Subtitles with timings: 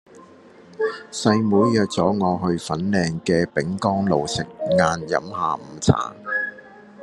[1.11, 6.15] 細妹約左我去粉嶺嘅丙岡路食晏飲下午茶